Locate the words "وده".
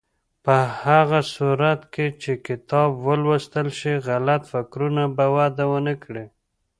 5.35-5.65